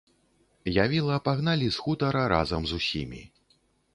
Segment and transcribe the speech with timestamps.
[0.77, 3.21] Я віла пагналі з хутара разам з усімі.